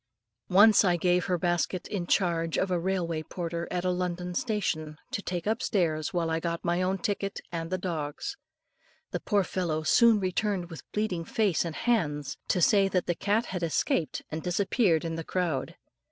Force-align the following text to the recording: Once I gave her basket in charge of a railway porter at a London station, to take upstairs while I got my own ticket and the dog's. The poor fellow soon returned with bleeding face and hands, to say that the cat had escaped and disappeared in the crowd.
Once 0.49 0.83
I 0.83 0.95
gave 0.97 1.25
her 1.25 1.37
basket 1.37 1.87
in 1.87 2.07
charge 2.07 2.57
of 2.57 2.71
a 2.71 2.79
railway 2.79 3.21
porter 3.21 3.67
at 3.69 3.85
a 3.85 3.91
London 3.91 4.33
station, 4.33 4.97
to 5.11 5.21
take 5.21 5.45
upstairs 5.45 6.11
while 6.11 6.31
I 6.31 6.39
got 6.39 6.65
my 6.65 6.81
own 6.81 6.97
ticket 6.97 7.39
and 7.51 7.69
the 7.69 7.77
dog's. 7.77 8.35
The 9.11 9.19
poor 9.19 9.43
fellow 9.43 9.83
soon 9.83 10.19
returned 10.19 10.71
with 10.71 10.91
bleeding 10.91 11.23
face 11.23 11.63
and 11.63 11.75
hands, 11.75 12.35
to 12.47 12.63
say 12.63 12.87
that 12.87 13.05
the 13.05 13.13
cat 13.13 13.45
had 13.45 13.61
escaped 13.61 14.23
and 14.31 14.41
disappeared 14.41 15.05
in 15.05 15.17
the 15.17 15.23
crowd. 15.23 15.75